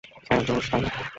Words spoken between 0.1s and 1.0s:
হ্যাঁ, জোশ, তাই না?